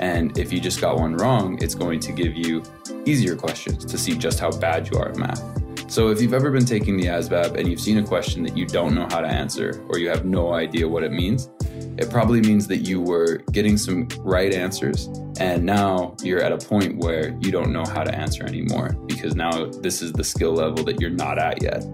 And 0.00 0.36
if 0.38 0.50
you 0.52 0.60
just 0.60 0.80
got 0.80 0.98
one 0.98 1.14
wrong, 1.14 1.62
it's 1.62 1.74
going 1.74 2.00
to 2.00 2.12
give 2.12 2.34
you 2.34 2.62
easier 3.04 3.36
questions 3.36 3.84
to 3.84 3.98
see 3.98 4.16
just 4.16 4.40
how 4.40 4.50
bad 4.50 4.90
you 4.90 4.98
are 4.98 5.10
at 5.10 5.16
math. 5.16 5.42
So 5.90 6.08
if 6.08 6.22
you've 6.22 6.32
ever 6.34 6.50
been 6.50 6.64
taking 6.64 6.96
the 6.96 7.06
ASVAB 7.06 7.56
and 7.56 7.68
you've 7.68 7.80
seen 7.80 7.98
a 7.98 8.06
question 8.06 8.42
that 8.44 8.56
you 8.56 8.64
don't 8.64 8.94
know 8.94 9.06
how 9.10 9.20
to 9.20 9.26
answer 9.26 9.84
or 9.88 9.98
you 9.98 10.08
have 10.08 10.24
no 10.24 10.54
idea 10.54 10.88
what 10.88 11.04
it 11.04 11.12
means, 11.12 11.50
it 11.98 12.08
probably 12.08 12.40
means 12.40 12.66
that 12.68 12.78
you 12.78 13.00
were 13.00 13.38
getting 13.52 13.76
some 13.76 14.08
right 14.20 14.54
answers 14.54 15.08
and 15.38 15.64
now 15.64 16.16
you're 16.22 16.40
at 16.40 16.52
a 16.52 16.58
point 16.58 16.96
where 16.96 17.36
you 17.40 17.50
don't 17.50 17.72
know 17.72 17.84
how 17.84 18.02
to 18.02 18.14
answer 18.14 18.44
anymore 18.44 18.96
because 19.06 19.34
now 19.34 19.66
this 19.66 20.00
is 20.00 20.12
the 20.12 20.24
skill 20.24 20.52
level 20.52 20.82
that 20.84 20.98
you're 21.00 21.10
not 21.10 21.38
at 21.38 21.62
yet. 21.62 21.84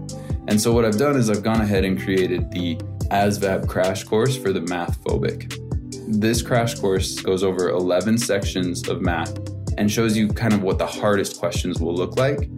And 0.47 0.61
so 0.61 0.71
what 0.71 0.85
I've 0.85 0.97
done 0.97 1.17
is 1.17 1.29
I've 1.29 1.43
gone 1.43 1.59
ahead 1.59 1.83
and 1.83 2.01
created 2.01 2.51
the 2.51 2.75
ASVAB 3.11 3.67
crash 3.67 4.05
course 4.05 4.37
for 4.37 4.53
the 4.53 4.61
math 4.61 5.03
phobic. 5.03 5.66
This 6.07 6.41
crash 6.41 6.75
course 6.75 7.19
goes 7.19 7.43
over 7.43 7.69
11 7.69 8.17
sections 8.17 8.87
of 8.87 9.01
math 9.01 9.37
and 9.77 9.91
shows 9.91 10.17
you 10.17 10.29
kind 10.29 10.53
of 10.53 10.63
what 10.63 10.79
the 10.79 10.87
hardest 10.87 11.39
questions 11.39 11.79
will 11.79 11.93
look 11.93 12.17
like 12.17 12.49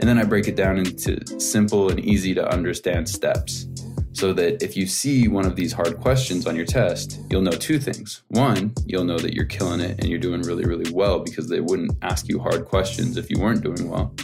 and 0.00 0.08
then 0.08 0.18
I 0.18 0.24
break 0.24 0.46
it 0.46 0.54
down 0.54 0.78
into 0.78 1.18
simple 1.40 1.90
and 1.90 1.98
easy 1.98 2.32
to 2.34 2.48
understand 2.48 3.08
steps 3.08 3.66
so 4.12 4.32
that 4.32 4.62
if 4.62 4.76
you 4.76 4.86
see 4.86 5.28
one 5.28 5.44
of 5.44 5.56
these 5.56 5.72
hard 5.72 5.98
questions 6.00 6.46
on 6.46 6.56
your 6.56 6.64
test, 6.64 7.20
you'll 7.30 7.42
know 7.42 7.52
two 7.52 7.78
things. 7.78 8.22
One, 8.28 8.74
you'll 8.86 9.04
know 9.04 9.18
that 9.18 9.34
you're 9.34 9.44
killing 9.44 9.80
it 9.80 9.98
and 9.98 10.08
you're 10.08 10.18
doing 10.18 10.42
really, 10.42 10.64
really 10.64 10.90
well 10.92 11.20
because 11.20 11.48
they 11.48 11.60
wouldn't 11.60 11.92
ask 12.02 12.28
you 12.28 12.38
hard 12.38 12.64
questions 12.64 13.16
if 13.16 13.30
you 13.30 13.40
weren't 13.40 13.62
doing 13.62 13.88
well. 13.88 14.14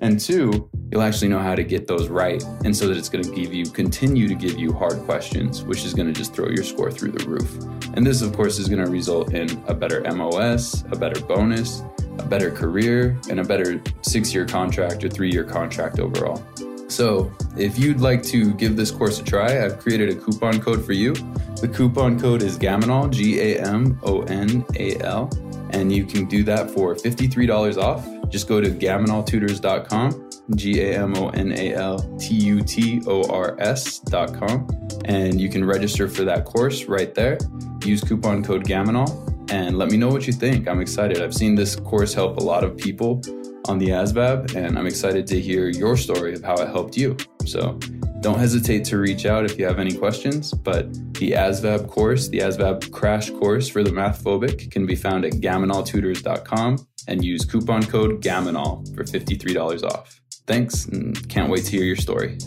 And 0.00 0.20
two, 0.20 0.70
you'll 0.92 1.02
actually 1.02 1.28
know 1.28 1.40
how 1.40 1.56
to 1.56 1.64
get 1.64 1.88
those 1.88 2.08
right. 2.08 2.42
And 2.64 2.76
so 2.76 2.86
that 2.86 2.96
it's 2.96 3.08
going 3.08 3.24
to 3.24 3.34
give 3.34 3.52
you, 3.52 3.64
continue 3.64 4.28
to 4.28 4.34
give 4.34 4.58
you 4.58 4.72
hard 4.72 4.98
questions, 5.00 5.64
which 5.64 5.84
is 5.84 5.92
going 5.92 6.06
to 6.06 6.12
just 6.12 6.34
throw 6.34 6.48
your 6.48 6.62
score 6.62 6.90
through 6.90 7.12
the 7.12 7.26
roof. 7.26 7.58
And 7.94 8.06
this, 8.06 8.22
of 8.22 8.32
course, 8.32 8.58
is 8.58 8.68
going 8.68 8.84
to 8.84 8.90
result 8.90 9.34
in 9.34 9.50
a 9.66 9.74
better 9.74 10.00
MOS, 10.14 10.82
a 10.92 10.96
better 10.96 11.20
bonus, 11.20 11.82
a 12.18 12.24
better 12.24 12.50
career, 12.50 13.18
and 13.28 13.40
a 13.40 13.44
better 13.44 13.82
six 14.02 14.32
year 14.32 14.46
contract 14.46 15.02
or 15.02 15.08
three 15.08 15.32
year 15.32 15.44
contract 15.44 15.98
overall. 15.98 16.42
So, 16.86 17.30
if 17.56 17.78
you'd 17.78 18.00
like 18.00 18.22
to 18.24 18.54
give 18.54 18.76
this 18.76 18.90
course 18.90 19.20
a 19.20 19.24
try, 19.24 19.62
I've 19.64 19.78
created 19.78 20.08
a 20.08 20.14
coupon 20.14 20.60
code 20.60 20.86
for 20.86 20.94
you. 20.94 21.12
The 21.60 21.68
coupon 21.68 22.18
code 22.18 22.42
is 22.42 22.56
GAMONAL, 22.56 23.10
G 23.10 23.40
A 23.40 23.60
M 23.60 23.98
O 24.04 24.22
N 24.22 24.64
A 24.76 24.96
L, 25.00 25.28
and 25.70 25.92
you 25.92 26.06
can 26.06 26.24
do 26.24 26.42
that 26.44 26.70
for 26.70 26.94
$53 26.94 27.76
off 27.76 28.06
just 28.28 28.48
go 28.48 28.60
to 28.60 28.70
gamonaltutors.com, 28.70 30.30
G 30.54 30.80
A 30.80 31.02
M 31.02 31.16
O 31.16 31.28
N 31.30 31.52
A 31.52 31.74
L 31.74 31.98
T 32.18 32.34
U 32.34 32.62
T 32.62 33.02
O 33.06 33.28
R 33.30 33.56
S.com, 33.58 34.68
and 35.04 35.40
you 35.40 35.48
can 35.48 35.64
register 35.64 36.08
for 36.08 36.24
that 36.24 36.44
course 36.44 36.84
right 36.84 37.14
there. 37.14 37.38
Use 37.84 38.02
coupon 38.02 38.44
code 38.44 38.64
GAMONAL 38.64 39.28
and 39.50 39.78
let 39.78 39.90
me 39.90 39.96
know 39.96 40.08
what 40.08 40.26
you 40.26 40.32
think. 40.32 40.68
I'm 40.68 40.80
excited. 40.80 41.22
I've 41.22 41.34
seen 41.34 41.54
this 41.54 41.76
course 41.76 42.12
help 42.12 42.36
a 42.36 42.42
lot 42.42 42.64
of 42.64 42.76
people 42.76 43.22
on 43.66 43.78
the 43.78 43.88
ASVAB, 43.88 44.54
and 44.54 44.78
I'm 44.78 44.86
excited 44.86 45.26
to 45.28 45.40
hear 45.40 45.68
your 45.68 45.96
story 45.96 46.34
of 46.34 46.42
how 46.42 46.54
it 46.56 46.68
helped 46.68 46.96
you. 46.96 47.16
So 47.44 47.78
don't 48.20 48.38
hesitate 48.38 48.84
to 48.86 48.98
reach 48.98 49.26
out 49.26 49.44
if 49.44 49.58
you 49.58 49.64
have 49.64 49.78
any 49.78 49.94
questions. 49.94 50.52
But 50.52 50.92
the 51.14 51.32
ASVAB 51.32 51.88
course, 51.88 52.28
the 52.28 52.38
ASVAB 52.38 52.90
crash 52.90 53.30
course 53.30 53.68
for 53.68 53.82
the 53.82 53.92
math 53.92 54.22
phobic, 54.22 54.70
can 54.70 54.86
be 54.86 54.96
found 54.96 55.24
at 55.24 55.34
gamonaltutors.com 55.34 56.86
and 57.08 57.24
use 57.24 57.44
coupon 57.44 57.82
code 57.82 58.22
GAMONAL 58.22 58.94
for 58.94 59.02
$53 59.02 59.82
off. 59.82 60.20
Thanks, 60.46 60.84
and 60.86 61.28
can't 61.28 61.50
wait 61.50 61.64
to 61.64 61.70
hear 61.72 61.84
your 61.84 61.96
story. 61.96 62.38